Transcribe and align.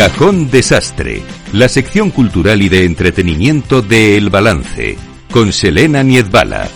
Cajón 0.00 0.50
Desastre, 0.50 1.20
la 1.52 1.68
sección 1.68 2.10
cultural 2.10 2.62
y 2.62 2.70
de 2.70 2.86
entretenimiento 2.86 3.82
de 3.82 4.16
El 4.16 4.30
Balance, 4.30 4.96
con 5.30 5.52
Selena 5.52 6.02
Niezbala. 6.02 6.70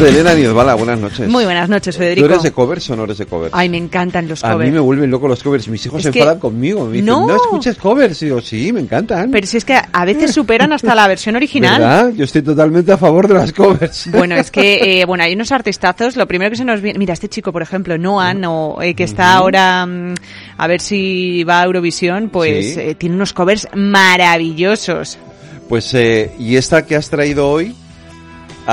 Niezbala, 0.00 0.74
buenas 0.76 0.98
noches. 0.98 1.28
Muy 1.28 1.44
buenas 1.44 1.68
noches, 1.68 1.94
Federico. 1.96 2.26
¿Tú 2.26 2.32
eres 2.32 2.42
de 2.42 2.52
covers 2.52 2.88
o 2.88 2.96
no 2.96 3.04
eres 3.04 3.18
de 3.18 3.26
covers? 3.26 3.52
Ay, 3.54 3.68
me 3.68 3.76
encantan 3.76 4.26
los 4.28 4.40
covers. 4.40 4.60
A 4.62 4.64
mí 4.64 4.70
me 4.70 4.80
vuelven 4.80 5.10
loco 5.10 5.28
los 5.28 5.42
covers. 5.42 5.68
Mis 5.68 5.84
hijos 5.84 5.98
Es 5.98 6.04
se 6.04 6.10
que- 6.10 6.20
enfadan 6.20 6.38
conmigo. 6.40 6.86
Me 6.86 6.92
dicen, 6.92 7.06
No. 7.06 7.26
no, 7.26 7.36
escuches 7.36 7.76
covers. 7.76 8.22
Y 8.22 8.26
digo, 8.26 8.40
sí, 8.40 8.72
me 8.72 8.80
encantan. 8.80 9.30
Pero 9.30 9.46
si 9.46 9.58
es 9.58 9.64
que 9.66 9.74
a 9.92 10.04
veces 10.06 10.32
superan 10.32 10.72
hasta 10.72 10.94
la 10.94 11.06
versión 11.06 11.36
original. 11.36 11.80
¿Verdad? 11.80 12.12
Yo 12.14 12.24
estoy 12.24 12.40
totalmente 12.42 12.92
a 12.92 12.96
favor 12.96 13.28
de 13.28 13.34
las 13.34 13.52
covers. 13.52 14.08
Bueno, 14.20 14.36
es 14.36 14.50
que, 14.50 15.00
eh, 15.00 15.04
bueno, 15.04 15.24
hay 15.24 15.34
unos 15.34 15.52
artistazos. 15.52 16.16
Lo 16.16 16.26
primero 16.26 16.50
que 16.50 16.56
se 16.56 16.64
nos 16.64 16.80
viene. 16.80 16.98
Mira, 16.98 17.12
este 17.12 17.28
chico, 17.28 17.52
por 17.52 17.60
ejemplo, 17.62 17.98
Noan, 17.98 18.42
o, 18.46 18.80
eh, 18.80 18.94
que 18.94 19.04
está 19.04 19.34
ahora 19.34 19.84
mm, 19.86 20.14
a 20.56 20.66
ver 20.66 20.80
si 20.80 21.44
va 21.44 21.60
a 21.60 21.64
Eurovisión, 21.64 22.30
pues 22.30 22.74
Sí. 22.74 22.80
eh, 22.80 22.94
tiene 22.94 23.16
unos 23.16 23.32
covers 23.34 23.68
maravillosos. 23.74 25.18
Pues, 25.68 25.92
eh, 25.94 26.32
y 26.38 26.56
esta 26.56 26.84
que 26.86 26.96
has 26.96 27.08
traído 27.10 27.48
hoy 27.50 27.74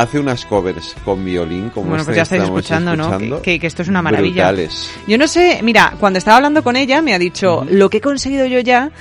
hace 0.02 0.20
unas 0.20 0.46
covers 0.46 0.96
con 1.04 1.24
violín, 1.26 1.70
como 1.70 1.88
bueno, 1.90 2.04
pues 2.06 2.16
ya 2.16 2.22
que 2.22 2.24
estáis 2.24 2.44
escuchando, 2.44 2.96
¿no? 2.96 3.18
Que, 3.42 3.52
que- 3.54 3.60
que 3.60 3.68
esto 3.68 3.82
es 3.82 3.88
una 3.88 4.02
maravilla. 4.02 4.48
Brutales. 4.52 4.92
Yo 5.08 5.18
no 5.18 5.28
sé, 5.28 5.60
mira, 5.64 5.94
cuando 6.00 6.20
estaba 6.20 6.38
hablando 6.38 6.64
con 6.64 6.76
ella 6.76 7.02
me 7.02 7.14
ha 7.14 7.20
dicho, 7.20 7.66
lo 7.70 7.90
que 7.90 7.98
he 7.98 8.02
conseguido 8.02 8.46
yo 8.46 8.60
ya 8.60 8.92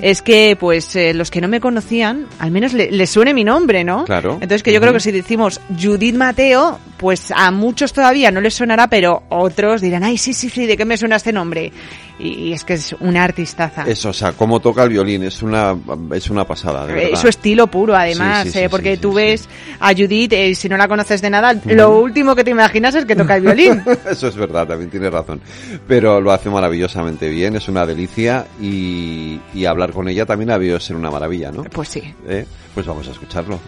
es 0.00 0.22
que, 0.22 0.56
pues, 0.58 0.94
eh, 0.96 1.14
los 1.14 1.30
que 1.30 1.40
no 1.40 1.48
me 1.48 1.60
conocían, 1.60 2.26
al 2.38 2.50
menos 2.50 2.72
le- 2.72 2.90
les 2.90 3.10
suene 3.10 3.34
mi 3.34 3.44
nombre, 3.44 3.84
¿no? 3.84 4.04
Claro. 4.04 4.34
Entonces 4.34 4.62
que 4.62 4.72
yo 4.72 4.80
creo 4.80 4.92
que 4.92 5.00
si 5.00 5.10
decimos 5.12 5.60
Judith 5.80 6.14
Mateo, 6.14 6.78
pues 7.02 7.32
a 7.34 7.50
muchos 7.50 7.92
todavía 7.92 8.30
no 8.30 8.40
les 8.40 8.54
sonará, 8.54 8.86
pero 8.86 9.24
otros 9.28 9.80
dirán, 9.80 10.04
ay, 10.04 10.16
sí, 10.16 10.32
sí, 10.32 10.48
sí, 10.48 10.66
¿de 10.66 10.76
qué 10.76 10.84
me 10.84 10.96
suena 10.96 11.16
este 11.16 11.32
nombre? 11.32 11.72
Y, 12.20 12.52
es 12.52 12.62
que 12.62 12.74
es 12.74 12.94
una 13.00 13.24
artistaza. 13.24 13.82
Eso, 13.88 14.10
o 14.10 14.12
sea, 14.12 14.34
cómo 14.34 14.60
toca 14.60 14.84
el 14.84 14.90
violín, 14.90 15.24
es 15.24 15.42
una, 15.42 15.76
es 16.14 16.30
una 16.30 16.46
pasada, 16.46 16.86
de 16.86 17.08
Eh, 17.10 17.16
su 17.16 17.26
estilo 17.26 17.66
puro, 17.66 17.96
además, 17.96 18.44
Sí, 18.44 18.50
sí, 18.52 18.58
eh, 18.60 18.68
porque 18.68 18.98
tú 18.98 19.14
ves 19.14 19.48
a 19.80 19.92
Judith, 19.92 20.32
eh, 20.32 20.54
si 20.54 20.68
no 20.68 20.76
la 20.76 20.86
conoces 20.86 21.20
de 21.20 21.28
nada, 21.28 21.52
lo 21.64 21.98
último 21.98 22.36
que 22.36 22.44
te 22.44 22.52
imaginas 22.52 22.94
es 22.94 23.04
que 23.04 23.16
toca 23.16 23.34
el 23.34 23.42
violín. 23.42 23.82
Eso 24.08 24.28
es 24.28 24.36
verdad, 24.36 24.68
también 24.68 24.88
tiene 24.88 25.10
razón. 25.10 25.40
Pero 25.88 26.20
lo 26.20 26.30
hace 26.30 26.50
maravillosamente 26.50 27.28
bien, 27.28 27.56
es 27.56 27.66
una 27.66 27.84
delicia 27.84 28.46
y, 28.60 29.40
y 29.52 29.64
hablar 29.64 29.90
con 29.90 30.06
ella 30.08 30.24
también 30.24 30.50
ha 30.50 30.54
debido 30.54 30.78
ser 30.78 30.94
una 30.94 31.10
maravilla, 31.10 31.50
¿no? 31.50 31.64
Pues 31.64 31.88
sí. 31.88 32.14
¿Eh? 32.28 32.46
Pues 32.72 32.86
vamos 32.86 33.08
a 33.08 33.10
escucharlo. 33.10 33.58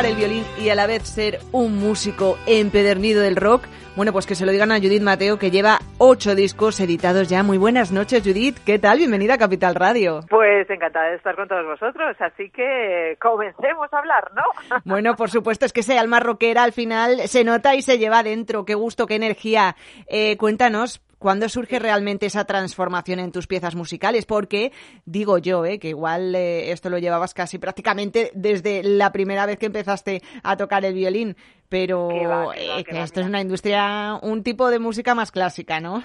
Tocar 0.00 0.10
el 0.10 0.16
violín 0.16 0.44
y 0.58 0.70
a 0.70 0.74
la 0.74 0.86
vez 0.86 1.02
ser 1.02 1.40
un 1.52 1.78
músico 1.78 2.38
empedernido 2.46 3.20
del 3.20 3.36
rock? 3.36 3.64
Bueno, 3.96 4.12
pues 4.12 4.24
que 4.24 4.34
se 4.34 4.46
lo 4.46 4.52
digan 4.52 4.72
a 4.72 4.78
Judith 4.78 5.02
Mateo, 5.02 5.38
que 5.38 5.50
lleva 5.50 5.78
ocho 5.98 6.34
discos 6.34 6.80
editados 6.80 7.28
ya. 7.28 7.42
Muy 7.42 7.58
buenas 7.58 7.92
noches, 7.92 8.22
Judith. 8.22 8.56
¿Qué 8.64 8.78
tal? 8.78 8.96
Bienvenida 8.96 9.34
a 9.34 9.38
Capital 9.38 9.74
Radio. 9.74 10.20
Pues 10.30 10.70
encantada 10.70 11.10
de 11.10 11.16
estar 11.16 11.36
con 11.36 11.48
todos 11.48 11.66
vosotros, 11.66 12.16
así 12.18 12.48
que 12.48 13.18
comencemos 13.20 13.92
a 13.92 13.98
hablar, 13.98 14.30
¿no? 14.34 14.78
Bueno, 14.84 15.16
por 15.16 15.28
supuesto, 15.28 15.66
es 15.66 15.72
que 15.74 15.80
ese 15.80 15.98
alma 15.98 16.18
rockera 16.18 16.62
al 16.62 16.72
final 16.72 17.28
se 17.28 17.44
nota 17.44 17.74
y 17.74 17.82
se 17.82 17.98
lleva 17.98 18.20
adentro. 18.20 18.64
Qué 18.64 18.74
gusto, 18.74 19.06
qué 19.06 19.16
energía. 19.16 19.76
Eh, 20.06 20.38
cuéntanos, 20.38 21.02
¿cuándo 21.20 21.48
surge 21.48 21.78
realmente 21.78 22.26
esa 22.26 22.44
transformación 22.44 23.20
en 23.20 23.30
tus 23.30 23.46
piezas 23.46 23.76
musicales? 23.76 24.26
Porque 24.26 24.72
digo 25.04 25.38
yo, 25.38 25.64
eh, 25.64 25.78
que 25.78 25.90
igual 25.90 26.34
eh, 26.34 26.72
esto 26.72 26.90
lo 26.90 26.98
llevabas 26.98 27.34
casi 27.34 27.58
prácticamente 27.58 28.32
desde 28.34 28.82
la 28.82 29.12
primera 29.12 29.46
vez 29.46 29.58
que 29.58 29.66
empezaste 29.66 30.22
a 30.42 30.56
tocar 30.56 30.84
el 30.84 30.94
violín. 30.94 31.36
Pero 31.68 32.08
Qué 32.08 32.26
va, 32.26 32.52
qué 32.52 32.68
va, 32.68 32.78
eh, 32.78 32.84
qué 32.84 32.90
que 32.90 32.98
va, 32.98 33.04
esto 33.04 33.20
es 33.20 33.26
una 33.26 33.40
industria, 33.40 34.18
un 34.22 34.42
tipo 34.42 34.70
de 34.70 34.80
música 34.80 35.14
más 35.14 35.30
clásica, 35.30 35.78
¿no? 35.78 36.02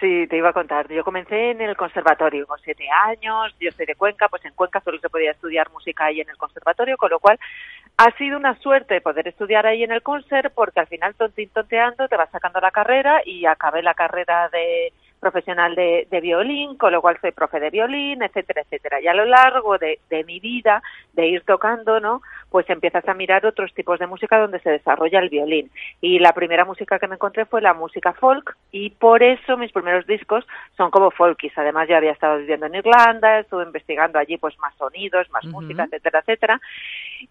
Sí, 0.00 0.26
te 0.28 0.36
iba 0.36 0.48
a 0.48 0.52
contar. 0.52 0.88
Yo 0.88 1.04
comencé 1.04 1.52
en 1.52 1.60
el 1.60 1.76
conservatorio 1.76 2.44
con 2.48 2.58
siete 2.58 2.84
años, 3.06 3.54
yo 3.60 3.70
soy 3.70 3.86
de 3.86 3.94
Cuenca, 3.94 4.26
pues 4.28 4.44
en 4.44 4.54
Cuenca 4.54 4.80
solo 4.80 4.98
se 4.98 5.08
podía 5.08 5.30
estudiar 5.30 5.70
música 5.70 6.06
ahí 6.06 6.20
en 6.20 6.28
el 6.28 6.36
conservatorio, 6.36 6.96
con 6.96 7.10
lo 7.10 7.20
cual 7.20 7.38
ha 7.96 8.10
sido 8.16 8.36
una 8.36 8.58
suerte 8.58 9.00
poder 9.00 9.28
estudiar 9.28 9.66
ahí 9.66 9.82
en 9.84 9.92
el 9.92 10.02
conser 10.02 10.50
porque 10.54 10.80
al 10.80 10.86
final 10.86 11.14
tontín 11.14 11.50
tonteando 11.50 12.08
te 12.08 12.16
vas 12.16 12.30
sacando 12.30 12.60
la 12.60 12.70
carrera 12.70 13.22
y 13.24 13.46
acabé 13.46 13.82
la 13.82 13.94
carrera 13.94 14.48
de 14.48 14.92
profesional 15.22 15.76
de, 15.76 16.08
de 16.10 16.20
violín, 16.20 16.76
con 16.76 16.90
lo 16.90 17.00
cual 17.00 17.16
soy 17.20 17.30
profe 17.30 17.60
de 17.60 17.70
violín, 17.70 18.24
etcétera, 18.24 18.62
etcétera. 18.62 19.00
Y 19.00 19.06
a 19.06 19.14
lo 19.14 19.24
largo 19.24 19.78
de, 19.78 20.00
de 20.10 20.24
mi 20.24 20.40
vida, 20.40 20.82
de 21.12 21.28
ir 21.28 21.44
tocando, 21.44 22.00
¿no? 22.00 22.22
Pues 22.50 22.68
empiezas 22.68 23.06
a 23.06 23.14
mirar 23.14 23.46
otros 23.46 23.72
tipos 23.72 24.00
de 24.00 24.08
música 24.08 24.36
donde 24.40 24.58
se 24.58 24.70
desarrolla 24.70 25.20
el 25.20 25.28
violín. 25.28 25.70
Y 26.00 26.18
la 26.18 26.32
primera 26.32 26.64
música 26.64 26.98
que 26.98 27.06
me 27.06 27.14
encontré 27.14 27.44
fue 27.44 27.62
la 27.62 27.72
música 27.72 28.12
folk 28.14 28.56
y 28.72 28.90
por 28.90 29.22
eso 29.22 29.56
mis 29.56 29.70
primeros 29.70 30.08
discos 30.08 30.44
son 30.76 30.90
como 30.90 31.12
folkies. 31.12 31.56
Además 31.56 31.88
yo 31.88 31.96
había 31.96 32.10
estado 32.10 32.38
viviendo 32.38 32.66
en 32.66 32.74
Irlanda, 32.74 33.38
estuve 33.38 33.62
investigando 33.62 34.18
allí 34.18 34.38
pues 34.38 34.58
más 34.58 34.74
sonidos, 34.74 35.30
más 35.30 35.44
música, 35.44 35.84
etcétera, 35.84 36.18
etcétera. 36.18 36.60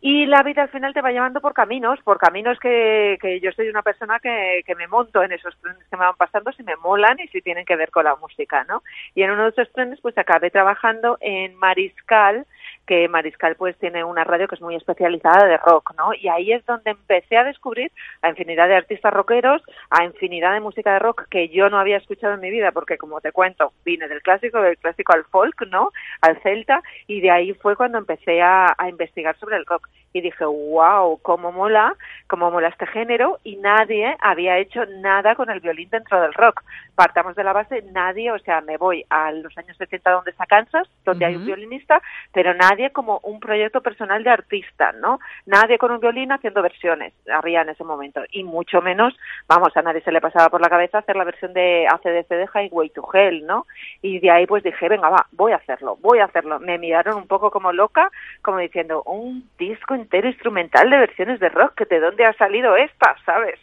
Y 0.04 0.26
la 0.26 0.42
vida 0.42 0.64
al 0.64 0.70
final 0.70 0.96
te 0.96 1.02
va 1.02 1.12
llevando 1.12 1.42
por 1.42 1.54
caminos, 1.54 2.00
por 2.04 2.18
caminos 2.18 2.58
que, 2.60 3.20
que 3.22 3.40
yo 3.40 3.52
soy 3.52 3.70
una 3.70 3.84
persona 3.84 4.20
que, 4.20 4.64
que 4.66 4.74
me 4.74 4.88
monto 4.88 5.22
en 5.22 5.32
esos 5.32 5.56
trenes 5.60 5.84
que 5.88 5.96
me 5.96 6.06
van 6.06 6.16
pasando 6.18 6.52
si 6.54 6.64
me 6.64 6.76
molan 6.78 7.20
y 7.20 7.28
si 7.28 7.40
tienen 7.42 7.66
que 7.66 7.76
ver 7.76 7.92
con 7.92 8.06
la 8.06 8.16
música, 8.16 8.64
¿no? 8.64 8.82
Y 9.14 9.22
en 9.22 9.30
uno 9.30 9.44
de 9.44 9.50
esos 9.50 9.72
trenes 9.72 10.02
pues 10.02 10.18
acabé 10.18 10.50
trabajando 10.50 11.20
en 11.22 11.56
Mariscal, 11.56 12.48
que 12.92 13.08
Mariscal 13.08 13.56
pues 13.56 13.78
tiene 13.78 14.04
una 14.04 14.26
radio 14.26 14.50
que 14.50 14.56
es 14.56 14.62
muy 14.62 14.76
especializada 14.76 15.48
de 15.48 15.56
rock, 15.56 15.94
¿no? 15.98 16.14
Y 16.14 16.28
ahí 16.28 16.52
es 16.52 16.66
donde 16.66 16.92
empecé 16.92 17.38
a 17.38 17.46
descubrir 17.46 17.90
a 18.22 18.28
infinidad 18.28 18.68
de 18.68 18.76
artistas 18.76 19.14
rockeros, 19.14 19.62
a 19.90 20.04
infinidad 20.04 20.52
de 20.52 20.60
música 20.60 20.92
de 20.92 21.00
rock 21.00 21.24
que 21.30 21.48
yo 21.48 21.70
no 21.70 21.80
había 21.80 21.96
escuchado 21.96 22.34
en 22.34 22.42
mi 22.42 22.50
vida, 22.50 22.74
porque 22.74 22.98
como 22.98 23.22
te 23.22 23.32
cuento, 23.32 23.72
vine 23.86 24.10
del 24.10 24.22
clásico, 24.22 24.62
del 24.62 24.78
clásico 24.78 25.14
al 25.14 25.24
folk, 25.24 25.62
¿no? 25.70 25.92
Al 26.20 26.42
celta, 26.42 26.84
y 27.08 27.22
de 27.22 27.32
ahí 27.32 27.54
fue 27.54 27.78
cuando 27.78 27.98
empecé 27.98 28.42
a, 28.42 28.76
a 28.78 28.90
investigar 28.90 29.38
sobre 29.38 29.56
el 29.56 29.66
rock. 29.66 29.88
Y 30.12 30.20
dije, 30.20 30.44
wow, 30.44 31.18
cómo 31.22 31.54
mola, 31.54 31.96
cómo 32.28 32.52
mola 32.52 32.68
este 32.68 32.88
género, 32.88 33.40
y 33.46 33.56
nadie 33.56 34.18
había 34.20 34.58
hecho 34.58 34.86
nada 34.86 35.36
con 35.36 35.50
el 35.50 35.62
violín 35.62 35.90
dentro 35.90 36.22
del 36.22 36.34
rock. 36.34 36.62
Partamos 37.02 37.36
de 37.36 37.44
la 37.44 37.52
base, 37.52 37.82
nadie, 37.94 38.32
o 38.32 38.38
sea, 38.38 38.62
me 38.62 38.78
voy 38.78 39.04
a 39.10 39.32
los 39.32 39.58
años 39.58 39.76
70 39.76 40.12
donde 40.12 40.30
está 40.30 40.46
Kansas, 40.46 40.88
donde 41.04 41.26
hay 41.26 41.36
un 41.36 41.48
violinista, 41.48 42.00
pero 42.32 42.54
nadie 42.54 42.92
como 42.92 43.20
un 43.24 43.40
proyecto 43.40 43.82
personal 43.82 44.24
de 44.24 44.30
artista, 44.30 44.92
¿no? 44.92 45.20
Nadie 45.48 45.80
con 45.80 45.90
un 45.90 46.00
violín 46.00 46.32
haciendo 46.32 46.62
versiones, 46.62 47.12
había 47.28 47.64
en 47.64 47.70
ese 47.70 47.84
momento, 47.84 48.22
y 48.32 48.44
mucho 48.44 48.84
menos, 48.84 49.18
vamos, 49.48 49.76
a 49.76 49.82
nadie 49.82 50.02
se 50.02 50.12
le 50.12 50.22
pasaba 50.22 50.50
por 50.50 50.62
la 50.62 50.70
cabeza 50.70 51.00
hacer 51.00 51.16
la 51.16 51.24
versión 51.24 51.54
de 51.54 51.88
ACDC 51.88 52.30
de 52.30 52.48
Highway 52.54 52.92
to 52.92 53.04
Hell, 53.12 53.48
¿no? 53.48 53.66
Y 54.04 54.20
de 54.20 54.30
ahí 54.30 54.46
pues 54.46 54.62
dije, 54.62 54.88
venga, 54.88 55.10
va, 55.10 55.26
voy 55.32 55.54
a 55.54 55.56
hacerlo, 55.56 55.98
voy 56.02 56.20
a 56.20 56.26
hacerlo. 56.26 56.60
Me 56.60 56.78
miraron 56.78 57.16
un 57.16 57.26
poco 57.26 57.50
como 57.50 57.74
loca, 57.74 58.12
como 58.44 58.60
diciendo, 58.60 59.02
un 59.08 59.50
disco 59.58 59.96
entero 59.96 60.28
instrumental 60.28 60.88
de 60.88 61.00
versiones 61.00 61.40
de 61.40 61.50
rock, 61.50 61.82
¿de 61.88 62.00
dónde 62.00 62.26
ha 62.26 62.34
salido 62.34 62.76
esta, 62.76 63.16
sabes? 63.26 63.60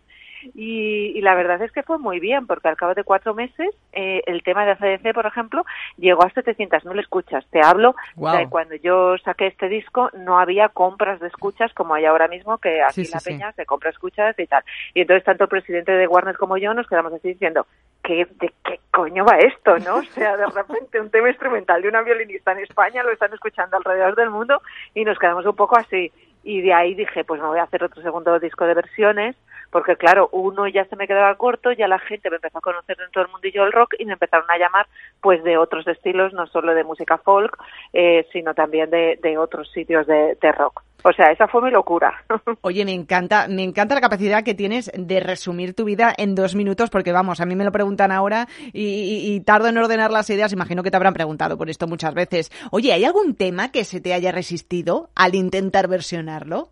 Y, 0.54 1.12
y 1.16 1.20
la 1.20 1.34
verdad 1.34 1.60
es 1.62 1.72
que 1.72 1.82
fue 1.82 1.98
muy 1.98 2.20
bien, 2.20 2.47
porque 2.47 2.69
al 2.69 2.76
cabo 2.76 2.94
de 2.94 3.04
cuatro 3.04 3.34
meses 3.34 3.69
eh, 3.92 4.22
el 4.26 4.42
tema 4.42 4.64
de 4.64 4.72
ACDC, 4.72 5.14
por 5.14 5.26
ejemplo, 5.26 5.64
llegó 5.97 6.22
a 6.25 6.31
700.000 6.31 7.00
escuchas. 7.00 7.44
Te 7.50 7.60
hablo 7.60 7.94
de 8.16 8.48
cuando 8.48 8.75
yo 8.76 9.16
saqué 9.19 9.47
este 9.48 9.69
disco, 9.69 10.10
no 10.14 10.38
había 10.38 10.69
compras 10.69 11.20
de 11.20 11.28
escuchas 11.28 11.72
como 11.75 11.94
hay 11.94 12.04
ahora 12.04 12.28
mismo, 12.28 12.59
que 12.59 12.82
aquí 12.82 13.04
Sí, 13.04 13.06
en 13.06 13.10
la 13.12 13.20
sí. 13.20 13.31
Peña 13.31 13.53
se 13.53 13.66
compra 13.66 13.91
escuchas 13.91 14.38
y 14.38 14.47
tal. 14.47 14.62
Y 14.94 15.03
entonces 15.03 15.25
tanto 15.25 15.44
el 15.44 15.50
presidente 15.50 15.92
de 15.92 16.06
Warner 16.06 16.36
como 16.36 16.56
yo 16.56 16.75
nos 16.75 16.86
quedamos 16.86 17.12
así 17.12 17.28
diciendo, 17.28 17.66
¿qué, 18.03 18.26
¿de 18.41 18.53
qué 18.65 18.80
coño 18.91 19.25
va 19.25 19.38
esto, 19.38 19.78
no? 19.78 19.97
O 19.97 20.03
sea, 20.03 20.36
de 20.36 20.47
repente 20.47 21.00
un 21.00 21.10
tema 21.10 21.28
instrumental 21.28 21.83
de 21.83 21.89
una 21.89 22.03
violinista 22.03 22.53
en 22.53 22.59
España 22.59 23.03
lo 23.03 23.12
están 23.12 23.33
escuchando 23.33 23.77
alrededor 23.77 24.16
del 24.16 24.30
mundo 24.30 24.60
y 24.94 25.04
nos 25.04 25.18
quedamos 25.18 25.44
un 25.47 25.56
poco 25.56 25.77
así. 25.78 26.10
Y 26.44 26.62
de 26.62 26.72
ahí 26.72 26.94
dije, 26.94 27.24
pues 27.24 27.41
me 27.41 27.47
voy 27.48 27.59
a 27.59 27.65
hacer 27.65 27.84
otro 27.84 28.01
segundo 28.03 28.39
disco 28.39 28.65
de 28.65 28.74
versiones, 28.74 29.36
porque 29.70 29.97
claro, 29.97 30.28
uno 30.32 30.66
ya 30.68 30.84
se 30.86 30.97
me 30.97 31.06
quedaba 31.06 31.34
corto, 31.36 31.72
ya 31.72 31.88
la 31.88 31.98
gente 31.98 32.30
me 32.30 32.36
empezó 32.36 32.59
a 32.59 32.62
conocer 32.62 32.97
dentro 32.97 33.22
del 33.22 33.30
mundillo 33.32 33.65
del 33.65 33.72
rock 33.72 33.94
y 33.98 34.04
me 34.04 34.15
empezaron 34.15 34.50
a 34.50 34.59
llamar 34.59 34.86
pues 35.20 35.42
de 35.44 35.56
otros 35.59 35.86
estilos, 35.86 36.32
no 36.32 36.47
solo 36.47 36.74
de 36.74 36.84
música 36.84 37.18
folk, 37.18 37.56
eh, 37.92 38.26
sino 38.32 38.54
también 38.54 38.91
de, 38.91 39.18
de 39.22 39.38
otros 39.38 39.70
sitios 39.72 40.06
de, 40.06 40.36
de 40.41 40.53
rock. 40.53 40.82
O 41.04 41.12
sea, 41.12 41.26
esa 41.30 41.47
fue 41.47 41.62
mi 41.62 41.70
locura. 41.70 42.24
Oye, 42.62 42.84
me 42.84 42.92
encanta, 42.92 43.47
me 43.48 43.62
encanta 43.62 43.94
la 43.94 44.00
capacidad 44.00 44.42
que 44.42 44.54
tienes 44.54 44.91
de 44.97 45.20
resumir 45.20 45.72
tu 45.74 45.84
vida 45.84 46.12
en 46.16 46.34
dos 46.34 46.56
minutos, 46.56 46.91
porque 46.91 47.12
vamos, 47.12 47.41
a 47.41 47.47
mí 47.47 47.54
me 47.54 47.62
lo 47.65 47.70
preguntan 47.70 48.10
ahora 48.10 48.48
y, 48.72 48.82
y- 48.82 49.34
y 49.36 49.41
tardo 49.41 49.68
en 49.68 49.78
ordenar 49.78 50.10
las 50.10 50.28
ideas. 50.30 50.53
Imagino 50.53 50.82
que 50.82 50.91
te 50.91 50.97
habrán 50.97 51.15
preguntado 51.15 51.56
por 51.56 51.70
esto 51.70 51.86
muchas 51.86 52.15
veces. 52.15 52.50
Oye, 52.72 52.92
¿hay 52.92 53.04
algún 53.04 53.36
tema 53.36 53.70
que 53.70 53.84
se 53.84 54.00
te 54.00 54.12
haya 54.12 54.32
resistido 54.32 55.09
al 55.15 55.36
intentar 55.36 55.86
versionarlo? 55.86 56.70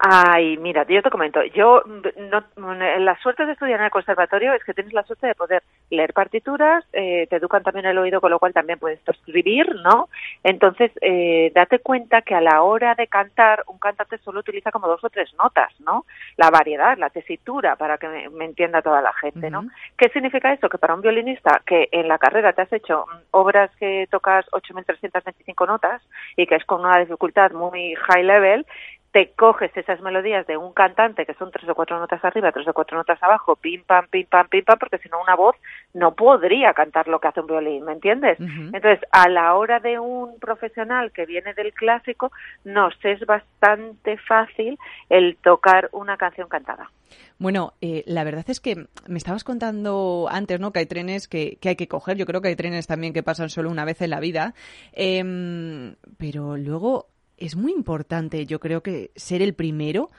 Ay, 0.00 0.56
mira, 0.58 0.86
yo 0.86 1.02
te 1.02 1.10
comento, 1.10 1.42
yo 1.42 1.82
no, 1.84 2.74
la 2.74 3.18
suerte 3.20 3.44
de 3.46 3.52
estudiar 3.52 3.80
en 3.80 3.86
el 3.86 3.90
conservatorio 3.90 4.52
es 4.52 4.62
que 4.62 4.72
tienes 4.72 4.92
la 4.92 5.02
suerte 5.02 5.26
de 5.26 5.34
poder 5.34 5.64
leer 5.90 6.12
partituras, 6.12 6.84
eh, 6.92 7.26
te 7.28 7.34
educan 7.34 7.64
también 7.64 7.84
el 7.86 7.98
oído, 7.98 8.20
con 8.20 8.30
lo 8.30 8.38
cual 8.38 8.52
también 8.52 8.78
puedes 8.78 9.00
escribir, 9.08 9.74
¿no? 9.82 10.08
Entonces, 10.44 10.92
eh, 11.00 11.50
date 11.52 11.80
cuenta 11.80 12.22
que 12.22 12.36
a 12.36 12.40
la 12.40 12.62
hora 12.62 12.94
de 12.94 13.08
cantar, 13.08 13.64
un 13.66 13.78
cantante 13.78 14.18
solo 14.18 14.38
utiliza 14.38 14.70
como 14.70 14.86
dos 14.86 15.02
o 15.02 15.10
tres 15.10 15.34
notas, 15.34 15.72
¿no? 15.80 16.04
La 16.36 16.50
variedad, 16.50 16.96
la 16.96 17.10
tesitura, 17.10 17.74
para 17.74 17.98
que 17.98 18.06
me, 18.06 18.44
entienda 18.44 18.82
toda 18.82 19.02
la 19.02 19.12
gente, 19.14 19.50
¿no? 19.50 19.66
¿Qué 19.96 20.10
significa 20.10 20.52
eso? 20.52 20.68
Que 20.68 20.78
para 20.78 20.94
un 20.94 21.02
violinista 21.02 21.60
que 21.66 21.88
en 21.90 22.06
la 22.06 22.18
carrera 22.18 22.52
te 22.52 22.62
has 22.62 22.72
hecho 22.72 23.04
obras 23.32 23.74
que 23.80 24.06
tocas 24.12 24.46
8.325 24.52 25.66
notas 25.66 26.02
y 26.36 26.46
que 26.46 26.54
es 26.54 26.64
con 26.64 26.84
una 26.84 27.00
dificultad 27.00 27.50
muy 27.50 27.96
high 27.96 28.22
level, 28.22 28.64
te 29.12 29.32
coges 29.32 29.74
esas 29.76 30.00
melodías 30.00 30.46
de 30.46 30.56
un 30.56 30.72
cantante 30.72 31.24
que 31.24 31.34
son 31.34 31.50
tres 31.50 31.68
o 31.68 31.74
cuatro 31.74 31.98
notas 31.98 32.24
arriba, 32.24 32.52
tres 32.52 32.68
o 32.68 32.74
cuatro 32.74 32.98
notas 32.98 33.22
abajo, 33.22 33.56
pim 33.56 33.82
pam, 33.84 34.06
pim 34.08 34.26
pam, 34.26 34.48
pim 34.48 34.64
pam, 34.64 34.78
porque 34.78 34.98
si 34.98 35.08
no 35.08 35.20
una 35.20 35.34
voz 35.34 35.56
no 35.94 36.14
podría 36.14 36.74
cantar 36.74 37.08
lo 37.08 37.18
que 37.18 37.28
hace 37.28 37.40
un 37.40 37.46
violín, 37.46 37.84
¿me 37.84 37.92
entiendes? 37.92 38.38
Entonces, 38.38 39.00
a 39.10 39.28
la 39.28 39.54
hora 39.54 39.80
de 39.80 39.98
un 39.98 40.38
profesional 40.38 41.12
que 41.12 41.26
viene 41.26 41.54
del 41.54 41.72
clásico, 41.72 42.30
nos 42.64 42.94
es 43.02 43.24
bastante 43.24 44.18
fácil 44.18 44.78
el 45.08 45.36
tocar 45.36 45.88
una 45.92 46.16
canción 46.16 46.48
cantada. 46.48 46.90
Bueno, 47.38 47.72
eh, 47.80 48.02
la 48.06 48.24
verdad 48.24 48.44
es 48.48 48.60
que 48.60 48.86
me 49.06 49.18
estabas 49.18 49.44
contando 49.44 50.28
antes, 50.30 50.60
¿no? 50.60 50.72
Que 50.72 50.80
hay 50.80 50.86
trenes 50.86 51.28
que, 51.28 51.56
que, 51.60 51.70
hay 51.70 51.76
que 51.76 51.88
coger. 51.88 52.16
Yo 52.16 52.26
creo 52.26 52.42
que 52.42 52.48
hay 52.48 52.56
trenes 52.56 52.86
también 52.86 53.12
que 53.12 53.22
pasan 53.22 53.48
solo 53.48 53.70
una 53.70 53.84
vez 53.84 54.02
en 54.02 54.10
la 54.10 54.20
vida. 54.20 54.54
Em, 54.92 55.94
pero 56.18 56.56
luego 56.56 57.06
es 57.38 57.56
muy 57.56 57.72
importante, 57.72 58.46
yo 58.46 58.60
creo 58.60 58.82
que 58.82 59.10
ser 59.16 59.42
el 59.42 59.54
primero. 59.54 60.10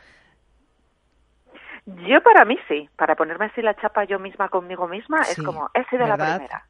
Yo 1.86 2.22
para 2.22 2.46
mí 2.46 2.58
sí, 2.68 2.90
para 2.96 3.16
ponerme 3.16 3.46
así 3.46 3.62
la 3.62 3.76
chapa 3.76 4.04
yo 4.04 4.20
misma 4.20 4.50
conmigo 4.50 4.88
misma, 4.88 5.22
es 5.22 5.42
como, 5.42 5.70
he 5.74 5.84
sido 5.86 6.06
la 6.06 6.18
primera. 6.18 6.66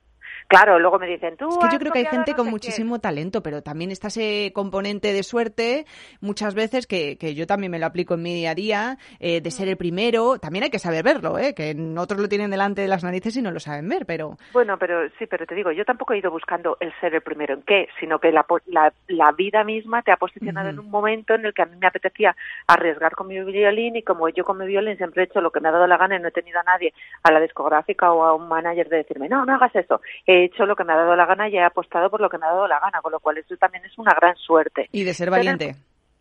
Claro, 0.49 0.79
luego 0.79 0.97
me 0.97 1.05
dicen 1.05 1.37
tú. 1.37 1.47
Es 1.47 1.57
que 1.59 1.71
yo 1.71 1.77
creo 1.77 1.91
que 1.91 1.99
hay 1.99 2.05
gente 2.07 2.33
con 2.33 2.49
muchísimo 2.49 2.97
talento, 2.97 3.43
pero 3.43 3.61
también 3.61 3.91
está 3.91 4.07
ese 4.07 4.51
componente 4.51 5.13
de 5.13 5.21
suerte 5.21 5.85
muchas 6.21 6.55
veces 6.55 6.87
que, 6.87 7.19
que 7.19 7.35
yo 7.35 7.45
también 7.45 7.71
me 7.71 7.77
lo 7.77 7.85
aplico 7.85 8.15
en 8.15 8.23
mi 8.23 8.33
día 8.33 8.49
a 8.49 8.55
día, 8.55 8.97
eh, 9.19 9.41
de 9.41 9.51
ser 9.51 9.67
el 9.67 9.77
primero. 9.77 10.39
También 10.39 10.63
hay 10.63 10.71
que 10.71 10.79
saber 10.79 11.03
verlo, 11.03 11.37
¿eh? 11.37 11.53
que 11.53 11.75
otros 11.95 12.19
lo 12.19 12.27
tienen 12.27 12.49
delante 12.49 12.81
de 12.81 12.87
las 12.87 13.03
narices 13.03 13.37
y 13.37 13.43
no 13.43 13.51
lo 13.51 13.59
saben 13.59 13.87
ver, 13.87 14.07
pero. 14.07 14.37
Bueno, 14.51 14.79
pero 14.79 15.07
sí, 15.19 15.27
pero 15.27 15.45
te 15.45 15.53
digo, 15.53 15.71
yo 15.71 15.85
tampoco 15.85 16.13
he 16.13 16.17
ido 16.17 16.31
buscando 16.31 16.77
el 16.79 16.91
ser 16.99 17.13
el 17.13 17.21
primero 17.21 17.53
en 17.53 17.61
qué, 17.61 17.87
sino 17.99 18.17
que 18.17 18.31
la, 18.31 18.43
la, 18.65 18.91
la 19.07 19.31
vida 19.33 19.63
misma 19.63 20.01
te 20.01 20.11
ha 20.11 20.17
posicionado 20.17 20.69
en 20.69 20.79
un 20.79 20.89
momento 20.89 21.35
en 21.35 21.45
el 21.45 21.53
que 21.53 21.61
a 21.61 21.67
mí 21.67 21.77
me 21.79 21.85
apetecía 21.85 22.35
arriesgar 22.65 23.13
con 23.13 23.27
mi 23.27 23.39
violín 23.39 23.97
y 23.97 24.01
como 24.01 24.27
yo 24.29 24.43
con 24.43 24.57
mi 24.57 24.65
violín 24.65 24.97
siempre 24.97 25.21
he 25.21 25.25
hecho 25.25 25.41
lo 25.41 25.51
que 25.51 25.59
me 25.59 25.69
ha 25.69 25.73
dado 25.73 25.85
la 25.85 25.97
gana 25.97 26.15
y 26.15 26.19
no 26.19 26.29
he 26.29 26.31
tenido 26.31 26.59
a 26.59 26.63
nadie, 26.63 26.91
a 27.21 27.31
la 27.31 27.39
discográfica 27.39 28.11
o 28.11 28.23
a 28.23 28.33
un 28.33 28.47
manager 28.47 28.89
de 28.89 28.97
decirme, 28.97 29.29
no, 29.29 29.45
no 29.45 29.53
hagas 29.53 29.75
eso 29.75 30.01
he 30.39 30.45
hecho 30.45 30.65
lo 30.65 30.75
que 30.75 30.83
me 30.83 30.93
ha 30.93 30.97
dado 30.97 31.15
la 31.15 31.25
gana 31.25 31.49
y 31.49 31.57
he 31.57 31.63
apostado 31.63 32.09
por 32.09 32.21
lo 32.21 32.29
que 32.29 32.37
me 32.37 32.45
ha 32.45 32.49
dado 32.49 32.67
la 32.67 32.79
gana, 32.79 33.01
con 33.01 33.11
lo 33.11 33.19
cual 33.19 33.37
eso 33.37 33.55
también 33.57 33.85
es 33.85 33.97
una 33.97 34.13
gran 34.13 34.35
suerte. 34.35 34.89
Y 34.91 35.03
de 35.03 35.13
ser 35.13 35.29
valiente. 35.29 35.75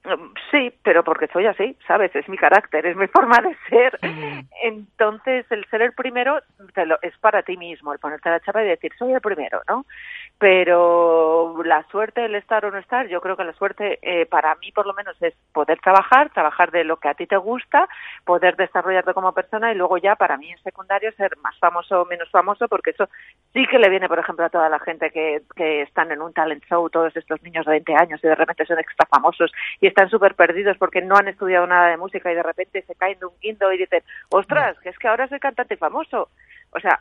Mm, 0.09 0.33
sí, 0.51 0.73
pero 0.83 1.05
porque 1.05 1.27
soy 1.29 1.47
así, 1.47 1.77
¿sabes? 1.87 2.15
Es 2.17 2.29
mi 2.29 2.39
carácter, 2.39 2.87
es 2.87 2.97
mi 2.97 3.07
forma 3.09 3.39
de 3.43 3.57
ser. 3.69 3.99
Entonces, 4.63 5.45
el 5.51 5.65
ser 5.67 5.83
el 5.83 5.93
primero 5.93 6.41
es 7.03 7.19
para 7.19 7.43
ti 7.43 7.57
mismo, 7.57 7.93
el 7.93 7.99
ponerte 7.99 8.31
la 8.31 8.41
chapa 8.41 8.63
y 8.63 8.69
decir, 8.69 8.93
soy 8.99 9.13
el 9.13 9.21
primero, 9.21 9.63
¿no? 9.69 9.85
pero 10.39 11.61
la 11.65 11.83
suerte, 11.91 12.25
el 12.25 12.37
estar 12.37 12.65
o 12.65 12.71
no 12.71 12.79
estar, 12.79 13.09
yo 13.09 13.21
creo 13.21 13.37
que 13.37 13.43
la 13.43 13.53
suerte 13.55 13.99
eh, 14.03 14.25
para 14.27 14.55
mí 14.57 14.71
por 14.71 14.87
lo 14.87 14.95
menos 14.95 15.21
es 15.21 15.35
poder 15.53 15.81
trabajar, 15.81 16.31
trabajar 16.31 16.71
de 16.71 16.85
lo 16.85 16.97
que 16.99 17.09
a 17.09 17.15
ti 17.15 17.27
te 17.27 17.37
gusta, 17.37 17.89
poder 18.25 18.55
desarrollarte 18.55 19.15
como 19.15 19.33
persona 19.33 19.73
y 19.73 19.75
luego 19.75 19.99
ya 19.99 20.15
para 20.15 20.37
mí 20.37 20.51
en 20.51 20.63
secundario 20.63 21.11
ser 21.13 21.37
más 21.39 21.59
famoso 21.59 22.03
o 22.03 22.05
menos 22.05 22.31
famoso, 22.31 22.69
porque 22.69 22.91
eso 22.91 23.09
sí 23.53 23.67
que 23.67 23.81
le 23.81 23.91
viene, 23.91 24.09
por 24.09 24.21
ejemplo, 24.21 24.45
a 24.45 24.51
toda 24.51 24.69
la 24.69 24.79
gente 24.79 25.11
que, 25.11 25.43
que 25.57 25.83
están 25.83 26.13
en 26.13 26.23
un 26.23 26.33
talent 26.33 26.65
show, 26.67 26.89
todos 26.89 27.17
estos 27.17 27.43
niños 27.43 27.67
de 27.67 27.73
20 27.73 27.95
años 27.97 28.21
y 28.23 28.29
de 28.29 28.35
repente 28.37 28.65
son 28.65 28.79
extra 28.79 29.09
famosos 29.11 29.51
y 29.81 29.89
están 29.99 30.11
súper 30.11 30.37
perdidos 30.37 30.79
porque 30.79 31.03
no 31.03 31.17
han 31.17 31.27
estudiado 31.27 31.67
nada 31.67 31.89
de 31.89 31.97
música 31.97 32.31
y 32.31 32.35
de 32.37 32.43
repente 32.45 32.83
se 32.83 32.95
caen 32.95 33.19
de 33.19 33.27
un 33.27 33.33
guindo 33.41 33.73
y 33.73 33.79
dicen, 33.79 34.05
ostras, 34.31 34.79
que 34.79 34.91
es 34.91 34.99
que 34.99 35.09
ahora 35.09 35.27
soy 35.27 35.41
cantante 35.41 35.77
famoso. 35.77 36.29
O 36.71 36.79
sea, 36.79 37.01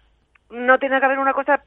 no 0.49 0.79
tiene 0.79 0.99
que 0.99 1.05
haber 1.05 1.19
una 1.19 1.33
cosa 1.33 1.61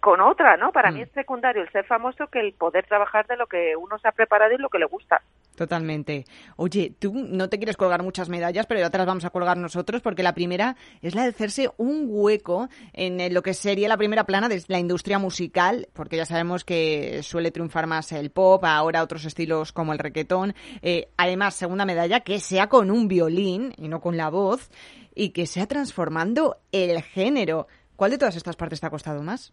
con 0.00 0.20
otra, 0.20 0.56
¿no? 0.56 0.72
Para 0.72 0.90
mí 0.90 1.00
mm. 1.00 1.02
es 1.04 1.12
secundario 1.12 1.62
el 1.62 1.70
ser 1.70 1.84
famoso 1.84 2.26
que 2.28 2.40
el 2.40 2.52
poder 2.52 2.86
trabajar 2.86 3.26
de 3.26 3.36
lo 3.36 3.46
que 3.46 3.74
uno 3.76 3.98
se 3.98 4.08
ha 4.08 4.12
preparado 4.12 4.54
y 4.54 4.58
lo 4.58 4.68
que 4.68 4.78
le 4.78 4.86
gusta. 4.86 5.22
Totalmente. 5.56 6.24
Oye, 6.56 6.94
tú 6.98 7.12
no 7.14 7.48
te 7.48 7.58
quieres 7.58 7.76
colgar 7.76 8.02
muchas 8.02 8.28
medallas, 8.28 8.66
pero 8.66 8.80
ya 8.80 8.90
te 8.90 8.98
las 8.98 9.06
vamos 9.06 9.24
a 9.24 9.30
colgar 9.30 9.56
nosotros, 9.56 10.00
porque 10.00 10.22
la 10.22 10.34
primera 10.34 10.76
es 11.02 11.14
la 11.14 11.22
de 11.22 11.28
hacerse 11.28 11.70
un 11.76 12.06
hueco 12.08 12.68
en 12.92 13.32
lo 13.32 13.42
que 13.42 13.54
sería 13.54 13.88
la 13.88 13.98
primera 13.98 14.24
plana 14.24 14.48
de 14.48 14.62
la 14.68 14.78
industria 14.78 15.18
musical, 15.18 15.88
porque 15.92 16.16
ya 16.16 16.24
sabemos 16.24 16.64
que 16.64 17.22
suele 17.22 17.50
triunfar 17.50 17.86
más 17.86 18.12
el 18.12 18.30
pop, 18.30 18.64
ahora 18.64 19.02
otros 19.02 19.24
estilos 19.24 19.72
como 19.72 19.92
el 19.92 19.98
requetón. 19.98 20.54
Eh, 20.80 21.08
además, 21.16 21.54
segunda 21.54 21.84
medalla, 21.84 22.20
que 22.20 22.40
sea 22.40 22.68
con 22.68 22.90
un 22.90 23.06
violín 23.06 23.74
y 23.76 23.88
no 23.88 24.00
con 24.00 24.16
la 24.16 24.30
voz, 24.30 24.70
y 25.14 25.30
que 25.30 25.46
sea 25.46 25.66
transformando 25.66 26.58
el 26.72 27.02
género. 27.02 27.66
¿Cuál 27.96 28.10
de 28.10 28.18
todas 28.18 28.36
estas 28.36 28.56
partes 28.56 28.80
te 28.80 28.86
ha 28.86 28.90
costado 28.90 29.22
más? 29.22 29.52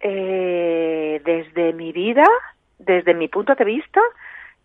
Eh, 0.00 1.20
desde 1.24 1.72
mi 1.72 1.92
vida, 1.92 2.24
desde 2.78 3.14
mi 3.14 3.28
punto 3.28 3.54
de 3.54 3.64
vista, 3.64 4.00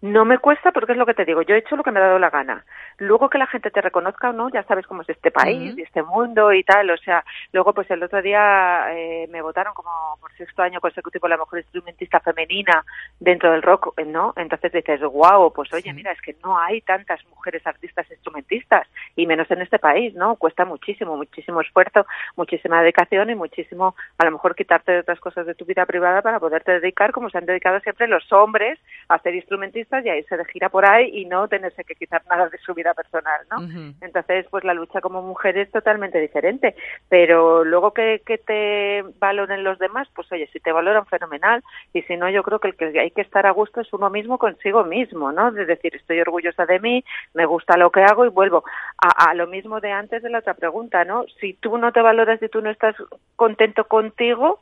no 0.01 0.25
me 0.25 0.37
cuesta 0.37 0.71
porque 0.71 0.91
es 0.91 0.97
lo 0.97 1.05
que 1.05 1.15
te 1.15 1.25
digo, 1.25 1.41
yo 1.41 1.55
he 1.55 1.59
hecho 1.59 1.75
lo 1.75 1.83
que 1.83 1.91
me 1.91 1.99
ha 1.99 2.03
dado 2.03 2.19
la 2.19 2.29
gana. 2.29 2.63
Luego 2.99 3.29
que 3.29 3.37
la 3.37 3.47
gente 3.47 3.71
te 3.71 3.81
reconozca 3.81 4.29
o 4.29 4.33
no, 4.33 4.49
ya 4.49 4.63
sabes 4.63 4.85
cómo 4.85 5.01
es 5.01 5.09
este 5.09 5.31
país 5.31 5.75
y 5.77 5.81
este 5.81 6.03
mundo 6.03 6.53
y 6.53 6.63
tal. 6.63 6.89
O 6.91 6.97
sea, 6.97 7.23
luego 7.51 7.73
pues 7.73 7.89
el 7.89 8.03
otro 8.03 8.21
día 8.21 8.87
eh, 8.91 9.27
me 9.31 9.41
votaron 9.41 9.73
como 9.73 10.17
por 10.19 10.31
sexto 10.33 10.61
año 10.61 10.79
consecutivo 10.79 11.27
la 11.27 11.37
mejor 11.37 11.59
instrumentista 11.59 12.19
femenina 12.19 12.83
dentro 13.19 13.51
del 13.51 13.63
rock, 13.63 13.99
¿no? 14.05 14.33
Entonces 14.35 14.71
dices, 14.71 15.01
wow, 15.01 15.51
pues 15.51 15.73
oye, 15.73 15.91
mira, 15.93 16.11
es 16.11 16.21
que 16.21 16.35
no 16.43 16.59
hay 16.59 16.81
tantas 16.81 17.25
mujeres 17.27 17.65
artistas 17.65 18.09
instrumentistas 18.11 18.87
y 19.15 19.25
menos 19.25 19.49
en 19.49 19.61
este 19.61 19.79
país, 19.79 20.13
¿no? 20.13 20.35
Cuesta 20.35 20.65
muchísimo, 20.65 21.17
muchísimo 21.17 21.61
esfuerzo, 21.61 22.05
muchísima 22.35 22.81
dedicación 22.81 23.29
y 23.31 23.35
muchísimo, 23.35 23.95
a 24.17 24.25
lo 24.25 24.31
mejor 24.31 24.55
quitarte 24.55 24.91
de 24.91 24.99
otras 24.99 25.19
cosas 25.19 25.45
de 25.45 25.55
tu 25.55 25.65
vida 25.65 25.85
privada 25.85 26.21
para 26.21 26.39
poderte 26.39 26.79
dedicar, 26.79 27.11
como 27.11 27.29
se 27.29 27.37
han 27.39 27.45
dedicado 27.45 27.79
siempre 27.79 28.07
los 28.07 28.31
hombres, 28.31 28.79
a 29.09 29.17
ser 29.19 29.35
instrumentistas 29.35 29.86
y 30.03 30.09
a 30.09 30.17
irse 30.17 30.37
de 30.37 30.45
gira 30.45 30.69
por 30.69 30.85
ahí 30.85 31.09
y 31.13 31.25
no 31.25 31.47
tenerse 31.47 31.83
que 31.83 31.95
quitar 31.95 32.21
nada 32.29 32.49
de 32.49 32.57
su 32.57 32.73
vida 32.73 32.93
personal, 32.93 33.41
¿no? 33.49 33.57
Entonces, 34.01 34.45
pues 34.49 34.63
la 34.63 34.73
lucha 34.73 35.01
como 35.01 35.21
mujer 35.21 35.57
es 35.57 35.71
totalmente 35.71 36.19
diferente, 36.19 36.75
pero 37.09 37.63
luego 37.63 37.93
que, 37.93 38.21
que 38.25 38.37
te 38.37 39.03
valoren 39.19 39.63
los 39.63 39.79
demás, 39.79 40.07
pues 40.13 40.31
oye, 40.31 40.47
si 40.51 40.59
te 40.59 40.71
valoran 40.71 41.05
fenomenal 41.05 41.63
y 41.93 42.01
si 42.03 42.17
no, 42.17 42.29
yo 42.29 42.43
creo 42.43 42.59
que 42.59 42.69
el 42.69 42.75
que 42.75 42.99
hay 42.99 43.11
que 43.11 43.21
estar 43.21 43.45
a 43.45 43.51
gusto 43.51 43.81
es 43.81 43.91
uno 43.93 44.09
mismo 44.09 44.37
consigo 44.37 44.83
mismo, 44.83 45.31
¿no? 45.31 45.49
Es 45.49 45.67
decir, 45.67 45.95
estoy 45.95 46.19
orgullosa 46.19 46.65
de 46.65 46.79
mí, 46.79 47.03
me 47.33 47.45
gusta 47.45 47.77
lo 47.77 47.91
que 47.91 48.01
hago 48.01 48.25
y 48.25 48.29
vuelvo 48.29 48.63
a, 48.97 49.29
a 49.29 49.33
lo 49.33 49.47
mismo 49.47 49.79
de 49.79 49.91
antes 49.91 50.21
de 50.21 50.29
la 50.29 50.39
otra 50.39 50.53
pregunta, 50.53 51.05
¿no? 51.05 51.25
Si 51.39 51.53
tú 51.53 51.77
no 51.77 51.91
te 51.91 52.01
valoras 52.01 52.41
y 52.41 52.49
tú 52.49 52.61
no 52.61 52.69
estás 52.69 52.95
contento 53.35 53.85
contigo, 53.85 54.59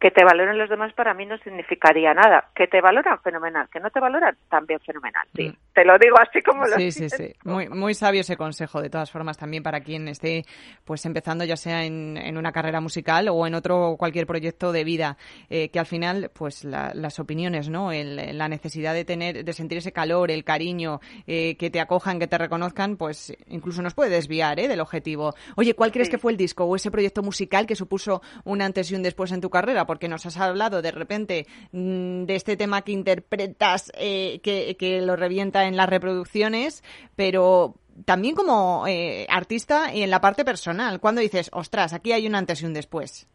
que 0.00 0.12
te 0.12 0.24
valoren 0.24 0.56
los 0.56 0.70
demás 0.70 0.92
para 0.92 1.12
mí 1.12 1.26
no 1.26 1.36
significaría 1.38 2.14
nada. 2.14 2.50
Que 2.54 2.68
te 2.68 2.80
valoran, 2.80 3.20
fenomenal. 3.20 3.68
Que 3.72 3.80
no 3.80 3.90
te 3.90 3.98
valoran, 3.98 4.36
también 4.48 4.78
fenomenal. 4.80 5.26
Sí. 5.34 5.48
Mm. 5.48 5.56
Te 5.74 5.84
lo 5.84 5.98
digo 5.98 6.16
así 6.20 6.40
como 6.42 6.64
lo 6.66 6.76
Sí, 6.76 6.92
sí, 6.92 7.08
sí. 7.08 7.32
Muy, 7.44 7.68
muy 7.68 7.94
sabio 7.94 8.20
ese 8.20 8.36
consejo, 8.36 8.80
de 8.80 8.90
todas 8.90 9.10
formas, 9.10 9.36
también 9.36 9.62
para 9.62 9.80
quien 9.80 10.06
esté 10.06 10.44
pues 10.84 11.04
empezando, 11.04 11.44
ya 11.44 11.56
sea 11.56 11.84
en, 11.84 12.16
en 12.16 12.36
una 12.36 12.52
carrera 12.52 12.80
musical 12.80 13.28
o 13.28 13.46
en 13.46 13.54
otro 13.54 13.96
cualquier 13.98 14.26
proyecto 14.26 14.70
de 14.70 14.84
vida. 14.84 15.16
Eh, 15.50 15.68
que 15.70 15.80
al 15.80 15.86
final, 15.86 16.30
pues 16.32 16.64
las 16.64 17.18
opiniones, 17.18 17.68
¿no? 17.68 17.90
El, 17.90 18.38
la 18.38 18.48
necesidad 18.48 18.94
de 18.94 19.04
tener, 19.04 19.44
de 19.44 19.52
sentir 19.52 19.78
ese 19.78 19.92
calor, 19.92 20.30
el 20.30 20.44
cariño, 20.44 21.00
eh, 21.26 21.56
que 21.56 21.70
te 21.70 21.80
acojan, 21.80 22.20
que 22.20 22.28
te 22.28 22.38
reconozcan, 22.38 22.96
pues 22.96 23.36
incluso 23.48 23.82
nos 23.82 23.94
puede 23.94 24.10
desviar 24.10 24.60
¿eh? 24.60 24.68
del 24.68 24.80
objetivo. 24.80 25.34
Oye, 25.56 25.74
¿cuál 25.74 25.90
crees 25.90 26.08
que 26.08 26.18
fue 26.18 26.30
el 26.30 26.38
disco 26.38 26.64
o 26.64 26.76
ese 26.76 26.92
proyecto 26.92 27.22
musical 27.22 27.66
que 27.66 27.74
supuso 27.74 28.22
un 28.44 28.62
antes 28.62 28.92
y 28.92 28.94
un 28.94 29.02
después 29.02 29.32
en 29.32 29.40
tu 29.40 29.50
carrera? 29.50 29.86
Porque 29.88 30.06
nos 30.06 30.26
has 30.26 30.36
hablado 30.36 30.82
de 30.82 30.90
repente 30.90 31.46
mm, 31.72 32.24
de 32.24 32.36
este 32.36 32.58
tema 32.58 32.82
que 32.82 32.92
interpretas, 32.92 33.90
eh, 33.94 34.38
que, 34.42 35.00
lo 35.00 35.16
revienta 35.16 35.64
en 35.64 35.78
las 35.78 35.88
reproducciones, 35.88 36.84
pero 37.16 37.74
también 38.04 38.34
como 38.34 38.86
eh, 38.86 39.26
artista 39.30 39.94
y 39.94 40.02
en 40.02 40.10
la 40.10 40.20
parte 40.20 40.44
personal, 40.44 41.00
cuando 41.00 41.22
dices, 41.22 41.48
ostras, 41.54 41.94
aquí 41.94 42.12
hay 42.12 42.26
un 42.26 42.34
antes 42.34 42.60
y 42.60 42.66
un 42.66 42.74
después. 42.74 43.28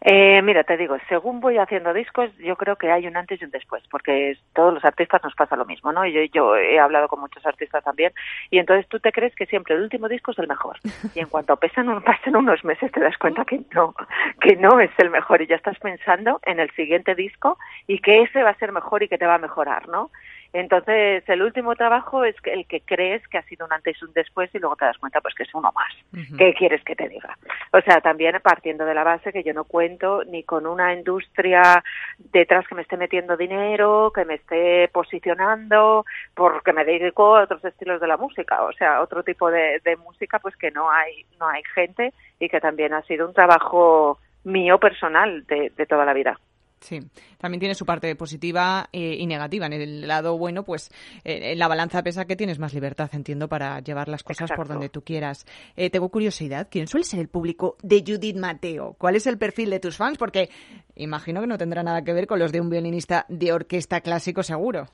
Eh, 0.00 0.42
mira, 0.42 0.64
te 0.64 0.76
digo, 0.76 0.96
según 1.08 1.40
voy 1.40 1.58
haciendo 1.58 1.92
discos, 1.92 2.30
yo 2.38 2.56
creo 2.56 2.76
que 2.76 2.90
hay 2.90 3.06
un 3.06 3.16
antes 3.16 3.40
y 3.40 3.44
un 3.44 3.50
después, 3.50 3.82
porque 3.90 4.36
todos 4.54 4.72
los 4.72 4.84
artistas 4.84 5.22
nos 5.24 5.34
pasa 5.34 5.56
lo 5.56 5.64
mismo, 5.64 5.92
¿no? 5.92 6.06
Yo, 6.06 6.22
yo 6.32 6.56
he 6.56 6.78
hablado 6.78 7.08
con 7.08 7.20
muchos 7.20 7.44
artistas 7.46 7.82
también, 7.82 8.12
y 8.50 8.58
entonces 8.58 8.86
tú 8.88 9.00
te 9.00 9.12
crees 9.12 9.34
que 9.34 9.46
siempre 9.46 9.74
el 9.74 9.82
último 9.82 10.08
disco 10.08 10.32
es 10.32 10.38
el 10.38 10.48
mejor, 10.48 10.78
y 11.14 11.20
en 11.20 11.28
cuanto 11.28 11.56
pesan 11.56 11.86
pasan 12.04 12.36
unos 12.36 12.64
meses 12.64 12.92
te 12.92 13.00
das 13.00 13.16
cuenta 13.18 13.44
que 13.44 13.60
no, 13.74 13.94
que 14.40 14.56
no 14.56 14.80
es 14.80 14.90
el 14.98 15.10
mejor, 15.10 15.42
y 15.42 15.46
ya 15.46 15.56
estás 15.56 15.78
pensando 15.78 16.40
en 16.44 16.60
el 16.60 16.70
siguiente 16.72 17.14
disco 17.14 17.58
y 17.86 18.00
que 18.00 18.22
ese 18.22 18.42
va 18.42 18.50
a 18.50 18.58
ser 18.58 18.72
mejor 18.72 19.02
y 19.02 19.08
que 19.08 19.18
te 19.18 19.26
va 19.26 19.36
a 19.36 19.38
mejorar, 19.38 19.88
¿no? 19.88 20.10
Entonces, 20.52 21.22
el 21.28 21.42
último 21.42 21.74
trabajo 21.74 22.24
es 22.24 22.34
el 22.44 22.66
que 22.66 22.80
crees 22.80 23.26
que 23.28 23.38
ha 23.38 23.42
sido 23.42 23.66
un 23.66 23.72
antes 23.72 23.96
y 24.00 24.04
un 24.04 24.12
después 24.12 24.54
y 24.54 24.58
luego 24.58 24.76
te 24.76 24.84
das 24.84 24.98
cuenta 24.98 25.20
pues 25.20 25.34
que 25.34 25.42
es 25.42 25.54
uno 25.54 25.72
más. 25.72 25.92
¿Qué 26.38 26.54
quieres 26.54 26.82
que 26.84 26.96
te 26.96 27.08
diga? 27.08 27.36
O 27.72 27.80
sea, 27.80 28.00
también 28.00 28.38
partiendo 28.42 28.84
de 28.84 28.94
la 28.94 29.04
base 29.04 29.32
que 29.32 29.42
yo 29.42 29.52
no 29.52 29.64
cuento 29.64 30.22
ni 30.24 30.42
con 30.44 30.66
una 30.66 30.94
industria 30.94 31.82
detrás 32.18 32.66
que 32.66 32.74
me 32.74 32.82
esté 32.82 32.96
metiendo 32.96 33.36
dinero, 33.36 34.12
que 34.14 34.24
me 34.24 34.34
esté 34.34 34.88
posicionando, 34.88 36.04
porque 36.34 36.72
me 36.72 36.84
dedico 36.84 37.36
a 37.36 37.42
otros 37.42 37.64
estilos 37.64 38.00
de 38.00 38.06
la 38.06 38.16
música, 38.16 38.62
o 38.62 38.72
sea, 38.72 39.00
otro 39.00 39.22
tipo 39.22 39.50
de, 39.50 39.80
música 40.04 40.38
pues 40.38 40.56
que 40.56 40.70
no 40.70 40.90
hay 40.90 41.24
no 41.38 41.48
hay 41.48 41.62
gente 41.74 42.12
y 42.38 42.48
que 42.48 42.60
también 42.60 42.92
ha 42.92 43.02
sido 43.02 43.26
un 43.26 43.34
trabajo 43.34 44.18
mío 44.44 44.78
personal 44.78 45.46
de 45.46 45.86
toda 45.88 46.04
la 46.04 46.12
vida. 46.12 46.38
Sí, 46.86 47.00
también 47.36 47.58
tiene 47.58 47.74
su 47.74 47.84
parte 47.84 48.14
positiva 48.14 48.86
eh, 48.92 49.16
y 49.18 49.26
negativa. 49.26 49.66
En 49.66 49.72
el 49.72 50.06
lado 50.06 50.38
bueno, 50.38 50.62
pues 50.62 50.88
eh, 51.24 51.50
en 51.50 51.58
la 51.58 51.66
balanza 51.66 52.04
pesa 52.04 52.26
que 52.26 52.36
tienes 52.36 52.60
más 52.60 52.74
libertad, 52.74 53.10
entiendo, 53.12 53.48
para 53.48 53.80
llevar 53.80 54.06
las 54.06 54.22
cosas 54.22 54.52
por 54.54 54.68
donde 54.68 54.88
tú 54.88 55.02
quieras. 55.02 55.46
Eh, 55.76 55.90
tengo 55.90 56.10
curiosidad, 56.10 56.68
¿quién 56.70 56.86
suele 56.86 57.02
ser 57.02 57.18
el 57.18 57.26
público 57.26 57.76
de 57.82 58.04
Judith 58.06 58.36
Mateo? 58.36 58.94
¿Cuál 58.98 59.16
es 59.16 59.26
el 59.26 59.36
perfil 59.36 59.70
de 59.70 59.80
tus 59.80 59.96
fans? 59.96 60.16
Porque 60.16 60.48
imagino 60.94 61.40
que 61.40 61.48
no 61.48 61.58
tendrá 61.58 61.82
nada 61.82 62.04
que 62.04 62.12
ver 62.12 62.28
con 62.28 62.38
los 62.38 62.52
de 62.52 62.60
un 62.60 62.70
violinista 62.70 63.26
de 63.28 63.52
orquesta 63.52 64.00
clásico, 64.00 64.44
seguro. 64.44 64.86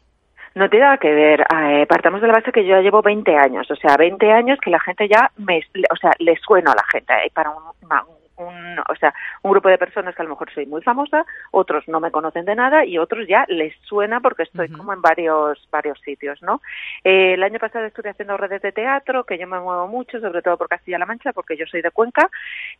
No 0.54 0.70
tiene 0.70 0.86
nada 0.86 0.96
que 0.96 1.12
ver. 1.12 1.44
partamos 1.90 2.22
de 2.22 2.28
la 2.28 2.32
base 2.32 2.52
que 2.52 2.64
yo 2.64 2.70
ya 2.70 2.80
llevo 2.80 3.02
20 3.02 3.36
años, 3.36 3.70
o 3.70 3.76
sea, 3.76 3.96
20 3.98 4.32
años 4.32 4.58
que 4.64 4.70
la 4.70 4.80
gente 4.80 5.06
ya 5.08 5.30
me, 5.36 5.60
o 5.90 5.96
sea, 5.96 6.12
le 6.18 6.36
sueno 6.36 6.70
a 6.70 6.74
la 6.74 6.84
gente. 6.90 7.12
para 7.34 7.50
un, 7.50 7.64
un, 7.82 8.21
o 8.36 8.94
sea, 8.96 9.14
un 9.42 9.52
grupo 9.52 9.68
de 9.68 9.78
personas 9.78 10.14
que 10.14 10.22
a 10.22 10.24
lo 10.24 10.30
mejor 10.30 10.52
soy 10.52 10.66
muy 10.66 10.82
famosa, 10.82 11.24
otros 11.50 11.86
no 11.88 12.00
me 12.00 12.10
conocen 12.10 12.44
de 12.44 12.54
nada 12.54 12.84
y 12.84 12.98
otros 12.98 13.26
ya 13.28 13.44
les 13.48 13.74
suena 13.82 14.20
porque 14.20 14.44
estoy 14.44 14.68
como 14.68 14.92
en 14.92 15.02
varios 15.02 15.68
varios 15.70 16.00
sitios, 16.00 16.42
¿no? 16.42 16.60
Eh, 17.04 17.34
el 17.34 17.42
año 17.42 17.58
pasado 17.58 17.86
estuve 17.86 18.10
haciendo 18.10 18.36
redes 18.36 18.62
de 18.62 18.72
teatro, 18.72 19.24
que 19.24 19.38
yo 19.38 19.46
me 19.46 19.60
muevo 19.60 19.86
mucho, 19.88 20.20
sobre 20.20 20.42
todo 20.42 20.56
por 20.56 20.68
Castilla-La 20.68 21.06
Mancha, 21.06 21.32
porque 21.32 21.56
yo 21.56 21.66
soy 21.66 21.82
de 21.82 21.90
Cuenca. 21.90 22.28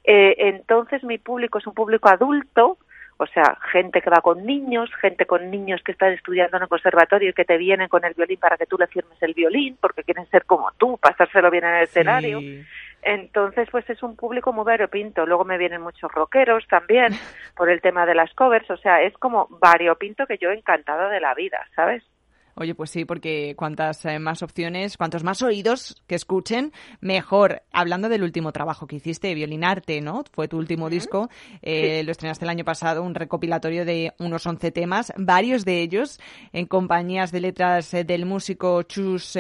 Eh, 0.05 0.35
entonces 0.39 1.03
mi 1.05 1.19
público 1.19 1.59
es 1.59 1.67
un 1.67 1.75
público 1.75 2.09
adulto, 2.09 2.79
o 3.19 3.27
sea, 3.27 3.57
gente 3.71 4.01
que 4.01 4.11
va 4.11 4.21
con 4.21 4.45
niños, 4.45 4.91
gente 5.01 5.27
con 5.27 5.51
niños 5.51 5.81
que 5.85 5.93
están 5.93 6.13
estudiando 6.13 6.57
en 6.57 6.65
el 6.65 6.69
conservatorio 6.69 7.31
y 7.31 7.33
que 7.33 7.45
te 7.45 7.57
vienen 7.57 7.89
con 7.89 8.05
el 8.05 8.15
violín 8.15 8.39
para 8.39 8.57
que 8.57 8.67
tú 8.67 8.77
le 8.77 8.89
firmes 8.89 9.17
el 9.23 9.35
violín, 9.35 9.77
porque 9.81 10.03
quieren 10.03 10.27
ser 10.27 10.45
como 10.45 10.71
tú, 10.77 10.99
pasárselo 10.99 11.51
bien 11.51 11.65
en 11.65 11.75
el 11.77 11.83
escenario. 11.85 12.41
Entonces, 13.03 13.69
pues 13.71 13.89
es 13.91 14.03
un 14.03 14.17
público 14.17 14.53
muy 14.53 14.65
variopinto. 14.65 15.27
Luego 15.27 15.45
me 15.45 15.59
vienen 15.59 15.83
muchos 15.83 16.11
rockeros 16.11 16.67
también 16.69 17.13
por 17.57 17.69
el 17.69 17.81
tema 17.81 18.07
de 18.07 18.15
las 18.15 18.33
covers. 18.35 18.71
O 18.71 18.77
sea, 18.77 19.03
es 19.03 19.13
como 19.19 19.49
variopinto 19.51 20.27
que 20.27 20.39
yo 20.39 20.51
he 20.51 20.55
encantado 20.55 21.09
de 21.11 21.21
la 21.21 21.35
vida, 21.35 21.67
¿sabes? 21.75 22.03
Oye, 22.55 22.75
pues 22.75 22.91
sí, 22.91 23.05
porque 23.05 23.55
cuantas 23.57 24.05
eh, 24.05 24.19
más 24.19 24.43
opciones, 24.43 24.97
cuantos 24.97 25.25
más 25.25 25.43
oídos 25.43 26.03
que 26.07 26.15
escuchen, 26.15 26.73
mejor. 27.01 27.63
Hablando 27.73 28.09
del 28.09 28.23
último 28.23 28.53
trabajo 28.53 28.87
que 28.87 28.97
hiciste, 28.97 29.35
Violinarte, 29.35 30.01
¿no? 30.01 30.25
Fue 30.33 30.49
tu 30.49 30.59
último 30.59 30.91
disco. 30.91 31.31
Eh, 31.63 32.03
lo 32.05 32.13
estrenaste 32.13 32.45
el 32.45 32.51
año 32.51 32.65
pasado, 32.65 33.03
un 33.03 33.15
recopilatorio 33.15 33.85
de 33.85 34.13
unos 34.19 34.47
11 34.47 34.71
temas, 34.71 35.13
varios 35.17 35.65
de 35.65 35.81
ellos 35.81 36.21
en 36.53 36.67
compañías 36.67 37.33
de 37.33 37.41
letras 37.41 37.95
eh, 37.95 38.05
del 38.05 38.27
músico 38.27 38.83
Chus, 38.83 39.35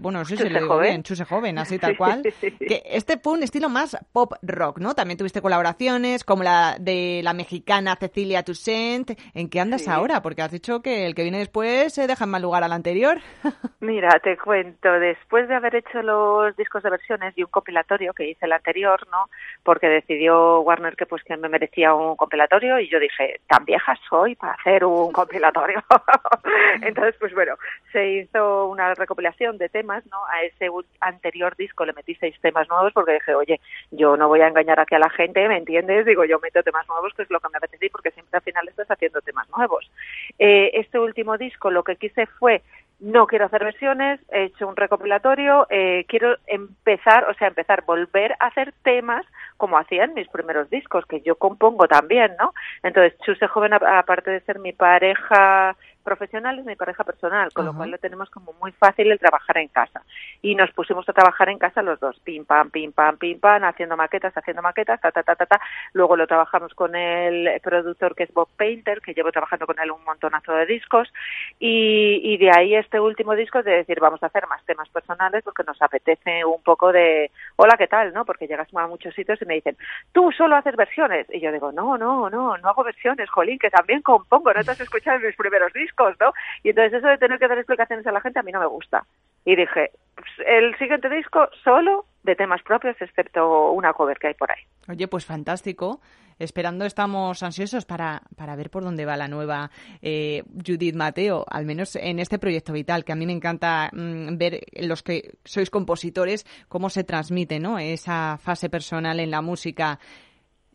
bueno, 0.00 0.20
no 0.20 0.24
sé 0.24 0.36
si 0.36 0.48
lo 0.48 0.60
digo 0.60 0.78
bien, 0.78 1.02
Chuse 1.02 1.24
Joven, 1.24 1.58
así 1.58 1.78
tal 1.78 1.96
cual. 1.96 2.22
que 2.40 2.82
este 2.86 3.18
fue 3.18 3.32
un 3.32 3.42
estilo 3.42 3.68
más 3.68 3.96
pop 4.12 4.34
rock, 4.42 4.78
¿no? 4.78 4.94
También 4.94 5.18
tuviste 5.18 5.42
colaboraciones 5.42 6.22
como 6.24 6.42
la 6.42 6.76
de 6.78 7.20
la 7.24 7.32
mexicana 7.32 7.96
Cecilia 7.98 8.42
Toussaint. 8.42 9.18
¿En 9.34 9.48
qué 9.48 9.60
andas 9.60 9.88
ahora? 9.88 10.22
Porque 10.22 10.42
has 10.42 10.52
dicho 10.52 10.80
que 10.80 11.06
el 11.06 11.14
que 11.14 11.22
viene 11.22 11.38
después 11.38 11.92
se 11.92 12.06
deja 12.06 12.26
lugar 12.38 12.64
al 12.64 12.72
anterior? 12.72 13.18
Mira, 13.80 14.18
te 14.20 14.36
cuento, 14.36 14.92
después 14.98 15.48
de 15.48 15.54
haber 15.54 15.76
hecho 15.76 16.02
los 16.02 16.56
discos 16.56 16.82
de 16.82 16.90
versiones 16.90 17.32
y 17.36 17.42
un 17.42 17.50
compilatorio 17.50 18.12
que 18.12 18.28
hice 18.28 18.46
el 18.46 18.52
anterior, 18.52 19.06
¿no? 19.10 19.28
Porque 19.62 19.88
decidió 19.88 20.60
Warner 20.60 20.96
que 20.96 21.06
pues 21.06 21.22
que 21.22 21.36
me 21.36 21.48
merecía 21.48 21.94
un 21.94 22.16
compilatorio 22.16 22.78
y 22.80 22.88
yo 22.88 22.98
dije, 22.98 23.40
tan 23.46 23.64
vieja 23.64 23.94
soy 24.08 24.34
para 24.34 24.54
hacer 24.54 24.84
un 24.84 25.12
compilatorio. 25.12 25.82
Entonces, 26.82 27.14
pues 27.18 27.32
bueno, 27.34 27.54
se 27.92 28.06
hizo 28.08 28.66
una 28.66 28.94
recopilación 28.94 29.58
de 29.58 29.68
temas, 29.68 30.04
¿no? 30.06 30.18
A 30.26 30.42
ese 30.42 30.68
anterior 31.00 31.56
disco 31.56 31.84
le 31.84 31.92
metí 31.92 32.14
seis 32.16 32.34
temas 32.40 32.68
nuevos 32.68 32.92
porque 32.92 33.14
dije, 33.14 33.34
oye, 33.34 33.60
yo 33.90 34.16
no 34.16 34.28
voy 34.28 34.40
a 34.40 34.48
engañar 34.48 34.80
aquí 34.80 34.94
a 34.94 34.98
la 34.98 35.10
gente, 35.10 35.46
¿me 35.48 35.58
entiendes? 35.58 36.06
Digo, 36.06 36.24
yo 36.24 36.38
meto 36.40 36.62
temas 36.62 36.86
nuevos, 36.88 37.14
que 37.14 37.22
es 37.22 37.30
lo 37.30 37.40
que 37.40 37.48
me 37.48 37.58
apetece 37.58 37.86
porque 37.90 38.10
siempre 38.10 38.36
al 38.36 38.42
final 38.42 38.68
estás 38.68 38.90
haciendo 38.90 39.20
temas 39.20 39.48
nuevos. 39.56 39.90
Eh, 40.38 40.70
este 40.74 40.98
último 40.98 41.36
disco 41.38 41.70
lo 41.70 41.84
que 41.84 41.96
quise 41.96 42.25
fue 42.26 42.62
no 42.98 43.26
quiero 43.26 43.44
hacer 43.44 43.62
versiones, 43.62 44.20
he 44.30 44.44
hecho 44.44 44.66
un 44.66 44.76
recopilatorio, 44.76 45.66
eh, 45.68 46.06
quiero 46.08 46.36
empezar, 46.46 47.28
o 47.28 47.34
sea, 47.34 47.48
empezar, 47.48 47.84
volver 47.86 48.32
a 48.40 48.46
hacer 48.46 48.72
temas 48.82 49.26
como 49.58 49.78
hacía 49.78 50.04
en 50.04 50.14
mis 50.14 50.28
primeros 50.28 50.70
discos, 50.70 51.04
que 51.04 51.20
yo 51.20 51.36
compongo 51.36 51.86
también, 51.88 52.32
¿no? 52.40 52.54
Entonces, 52.82 53.18
Chuse 53.20 53.46
Joven, 53.48 53.74
aparte 53.74 54.30
de 54.30 54.40
ser 54.40 54.58
mi 54.60 54.72
pareja 54.72 55.76
profesional 56.06 56.60
es 56.60 56.64
mi 56.64 56.76
pareja 56.76 57.02
personal, 57.02 57.52
con 57.52 57.66
lo 57.66 57.74
cual 57.74 57.90
lo 57.90 57.98
tenemos 57.98 58.30
como 58.30 58.52
muy 58.54 58.70
fácil 58.70 59.10
el 59.10 59.18
trabajar 59.18 59.58
en 59.58 59.66
casa. 59.68 60.02
Y 60.40 60.54
nos 60.54 60.70
pusimos 60.70 61.06
a 61.08 61.12
trabajar 61.12 61.48
en 61.48 61.58
casa 61.58 61.82
los 61.82 61.98
dos, 61.98 62.18
pim 62.20 62.44
pam, 62.44 62.70
pim 62.70 62.92
pam, 62.92 63.18
pim 63.18 63.40
pam, 63.40 63.64
haciendo 63.64 63.96
maquetas, 63.96 64.32
haciendo 64.36 64.62
maquetas, 64.62 65.00
ta 65.00 65.10
ta 65.10 65.24
ta 65.24 65.34
ta 65.34 65.46
ta. 65.46 65.60
Luego 65.94 66.16
lo 66.16 66.28
trabajamos 66.28 66.72
con 66.74 66.94
el 66.94 67.60
productor 67.60 68.14
que 68.14 68.22
es 68.22 68.32
Bob 68.32 68.48
Painter, 68.56 69.00
que 69.00 69.14
llevo 69.14 69.32
trabajando 69.32 69.66
con 69.66 69.78
él 69.80 69.90
un 69.90 70.04
montonazo 70.04 70.52
de 70.52 70.66
discos. 70.66 71.12
Y, 71.58 72.20
y 72.22 72.36
de 72.38 72.50
ahí 72.56 72.76
este 72.76 73.00
último 73.00 73.34
disco 73.34 73.58
es 73.58 73.64
de 73.64 73.78
decir, 73.78 73.98
vamos 73.98 74.22
a 74.22 74.26
hacer 74.26 74.46
más 74.46 74.64
temas 74.64 74.88
personales 74.90 75.42
porque 75.42 75.64
nos 75.64 75.82
apetece 75.82 76.44
un 76.44 76.62
poco 76.62 76.92
de, 76.92 77.32
hola, 77.56 77.76
¿qué 77.76 77.88
tal? 77.88 78.14
¿no? 78.14 78.24
Porque 78.24 78.46
llegas 78.46 78.68
a 78.72 78.86
muchos 78.86 79.12
sitios 79.12 79.42
y 79.42 79.44
me 79.44 79.54
dicen, 79.54 79.76
tú 80.12 80.30
solo 80.30 80.54
haces 80.54 80.76
versiones. 80.76 81.26
Y 81.30 81.40
yo 81.40 81.50
digo, 81.50 81.72
no, 81.72 81.98
no, 81.98 82.30
no, 82.30 82.56
no 82.56 82.68
hago 82.68 82.84
versiones, 82.84 83.28
Jolín, 83.28 83.58
que 83.58 83.70
también 83.70 84.02
compongo, 84.02 84.52
no 84.52 84.62
te 84.62 84.70
has 84.70 84.80
escuchado 84.80 85.18
mis 85.18 85.34
primeros 85.34 85.72
discos 85.72 85.95
¿no? 86.20 86.32
Y 86.62 86.70
entonces 86.70 86.94
eso 86.94 87.08
de 87.08 87.18
tener 87.18 87.38
que 87.38 87.48
dar 87.48 87.58
explicaciones 87.58 88.06
a 88.06 88.12
la 88.12 88.20
gente 88.20 88.38
a 88.38 88.42
mí 88.42 88.52
no 88.52 88.60
me 88.60 88.66
gusta. 88.66 89.04
Y 89.44 89.56
dije, 89.56 89.90
pues, 90.14 90.28
el 90.46 90.76
siguiente 90.76 91.08
disco 91.08 91.48
solo 91.62 92.06
de 92.22 92.34
temas 92.34 92.62
propios, 92.62 92.96
excepto 93.00 93.70
una 93.72 93.92
cover 93.92 94.18
que 94.18 94.28
hay 94.28 94.34
por 94.34 94.50
ahí. 94.50 94.62
Oye, 94.88 95.08
pues 95.08 95.24
fantástico. 95.24 96.00
Esperando 96.38 96.84
estamos 96.84 97.42
ansiosos 97.42 97.86
para, 97.86 98.20
para 98.36 98.56
ver 98.56 98.68
por 98.68 98.84
dónde 98.84 99.06
va 99.06 99.16
la 99.16 99.26
nueva 99.26 99.70
eh, 100.02 100.42
Judith 100.66 100.94
Mateo, 100.94 101.46
al 101.48 101.64
menos 101.64 101.96
en 101.96 102.18
este 102.18 102.38
proyecto 102.38 102.74
vital, 102.74 103.04
que 103.04 103.12
a 103.12 103.16
mí 103.16 103.24
me 103.24 103.32
encanta 103.32 103.88
mm, 103.92 104.36
ver 104.36 104.60
los 104.82 105.02
que 105.02 105.38
sois 105.44 105.70
compositores 105.70 106.44
cómo 106.68 106.90
se 106.90 107.04
transmite 107.04 107.58
¿no? 107.58 107.78
esa 107.78 108.36
fase 108.36 108.68
personal 108.68 109.18
en 109.20 109.30
la 109.30 109.40
música 109.40 109.98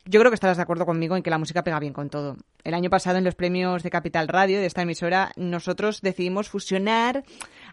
yo 0.06 0.20
creo 0.20 0.32
que 0.32 0.36
estarás 0.36 0.58
de 0.58 0.64
acuerdo 0.64 0.86
conmigo 0.86 1.16
en 1.16 1.24
que 1.24 1.30
la 1.30 1.38
música 1.38 1.64
pega 1.64 1.80
bien 1.80 1.94
con 1.94 2.10
todo. 2.10 2.38
El 2.64 2.74
año 2.74 2.90
pasado 2.90 3.18
en 3.18 3.24
los 3.24 3.36
premios 3.36 3.84
de 3.84 3.90
Capital 3.90 4.28
Radio 4.28 4.60
de 4.60 4.68
esta 4.68 4.84
emisora 4.84 5.32
nosotros 5.36 6.02
decidimos 6.02 6.50
fusionar 6.50 7.24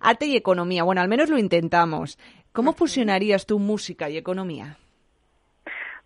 arte 0.00 0.26
y 0.26 0.36
economía. 0.36 0.82
Bueno, 0.82 1.00
al 1.00 1.08
menos 1.08 1.28
lo 1.28 1.38
intentamos. 1.38 2.18
¿Cómo 2.52 2.72
fusionarías 2.72 3.46
tu 3.46 3.58
música 3.58 4.08
y 4.08 4.16
economía? 4.16 4.78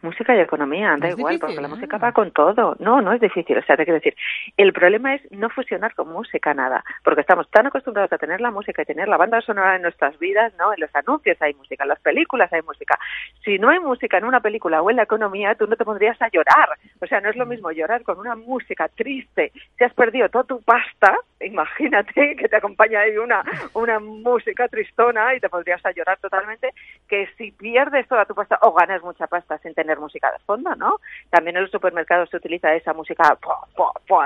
Música 0.02 0.34
y 0.34 0.40
economía, 0.40 0.96
da 0.98 1.08
igual, 1.08 1.38
porque 1.38 1.60
la 1.60 1.68
música 1.68 1.98
va 1.98 2.12
con 2.12 2.30
todo. 2.30 2.76
No, 2.78 3.00
no 3.00 3.12
es 3.12 3.20
difícil, 3.20 3.58
o 3.58 3.62
sea, 3.62 3.76
te 3.76 3.84
quiero 3.84 3.98
decir, 3.98 4.14
el 4.56 4.72
problema 4.72 5.14
es 5.14 5.22
no 5.32 5.48
fusionar 5.50 5.94
con 5.94 6.08
música 6.12 6.54
nada, 6.54 6.84
porque 7.04 7.20
estamos 7.20 7.48
tan 7.50 7.66
acostumbrados 7.66 8.12
a 8.12 8.18
tener 8.18 8.40
la 8.40 8.50
música 8.50 8.82
y 8.82 8.86
tener 8.86 9.08
la 9.08 9.16
banda 9.16 9.40
sonora 9.40 9.76
en 9.76 9.82
nuestras 9.82 10.18
vidas, 10.18 10.52
¿no? 10.58 10.72
En 10.72 10.80
los 10.80 10.94
anuncios 10.94 11.40
hay 11.40 11.54
música, 11.54 11.84
en 11.84 11.88
las 11.88 12.00
películas 12.00 12.52
hay 12.52 12.62
música. 12.62 12.98
Si 13.44 13.58
no 13.58 13.68
hay 13.68 13.80
música 13.80 14.18
en 14.18 14.24
una 14.24 14.40
película 14.40 14.82
o 14.82 14.90
en 14.90 14.96
la 14.96 15.04
economía, 15.04 15.54
tú 15.54 15.66
no 15.66 15.76
te 15.76 15.84
pondrías 15.84 16.20
a 16.20 16.28
llorar. 16.28 16.68
O 17.00 17.06
sea, 17.06 17.20
no 17.20 17.30
es 17.30 17.36
lo 17.36 17.46
mismo 17.46 17.70
llorar 17.70 18.02
con 18.02 18.18
una 18.18 18.34
música 18.34 18.88
triste, 18.88 19.52
si 19.78 19.84
has 19.84 19.94
perdido 19.94 20.28
toda 20.28 20.44
tu 20.44 20.62
pasta, 20.62 21.16
imagínate 21.40 22.36
que 22.36 22.48
te 22.48 22.56
acompaña 22.56 23.00
ahí 23.00 23.16
una, 23.16 23.42
una 23.74 23.98
música 23.98 24.68
tristona 24.68 25.34
y 25.34 25.40
te 25.40 25.48
podrías 25.48 25.84
a 25.84 25.92
llorar 25.92 26.18
totalmente, 26.18 26.70
que 27.08 27.28
si 27.36 27.52
pierdes 27.52 28.06
toda 28.08 28.24
tu 28.24 28.34
pasta 28.34 28.58
o 28.62 28.72
ganas 28.72 29.02
mucha 29.02 29.26
pasta 29.26 29.58
sin 29.58 29.74
tener 29.74 29.91
música 29.98 30.30
de 30.30 30.38
fondo, 30.44 30.74
¿no? 30.76 30.96
También 31.30 31.56
en 31.56 31.62
los 31.62 31.70
supermercados 31.70 32.30
se 32.30 32.36
utiliza 32.36 32.74
esa 32.74 32.92
música 32.92 33.38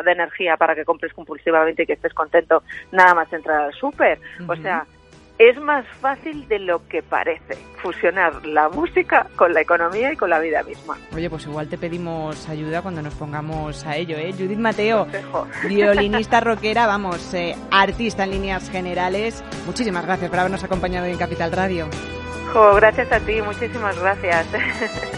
de 0.04 0.12
energía 0.12 0.56
para 0.56 0.74
que 0.74 0.84
compres 0.84 1.12
compulsivamente 1.12 1.82
y 1.82 1.86
que 1.86 1.94
estés 1.94 2.14
contento 2.14 2.62
nada 2.92 3.14
más 3.14 3.32
entrar 3.32 3.62
al 3.62 3.74
súper. 3.74 4.18
O 4.48 4.56
sea, 4.56 4.86
es 5.38 5.60
más 5.60 5.84
fácil 6.00 6.48
de 6.48 6.58
lo 6.58 6.86
que 6.88 7.02
parece 7.02 7.56
fusionar 7.82 8.46
la 8.46 8.68
música 8.68 9.26
con 9.36 9.52
la 9.52 9.60
economía 9.60 10.12
y 10.12 10.16
con 10.16 10.30
la 10.30 10.38
vida 10.38 10.62
misma. 10.62 10.96
Oye, 11.14 11.28
pues 11.28 11.46
igual 11.46 11.68
te 11.68 11.76
pedimos 11.76 12.48
ayuda 12.48 12.80
cuando 12.82 13.02
nos 13.02 13.14
pongamos 13.14 13.84
a 13.86 13.96
ello, 13.96 14.16
¿eh? 14.16 14.32
Judith 14.32 14.58
Mateo, 14.58 15.06
violinista 15.68 16.40
rockera, 16.40 16.86
vamos, 16.86 17.34
eh, 17.34 17.54
artista 17.70 18.24
en 18.24 18.30
líneas 18.30 18.70
generales. 18.70 19.44
Muchísimas 19.66 20.06
gracias 20.06 20.30
por 20.30 20.38
habernos 20.38 20.64
acompañado 20.64 21.06
en 21.06 21.18
Capital 21.18 21.52
Radio. 21.52 21.88
gracias 22.76 23.12
a 23.12 23.20
ti, 23.20 23.42
muchísimas 23.42 23.98
gracias. 24.00 24.46